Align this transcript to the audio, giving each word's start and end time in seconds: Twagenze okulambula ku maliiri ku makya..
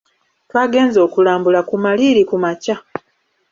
Twagenze 0.49 0.97
okulambula 1.07 1.59
ku 1.69 1.75
maliiri 1.83 2.23
ku 2.29 2.35
makya.. 2.43 2.75